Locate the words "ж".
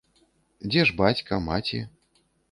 0.89-0.95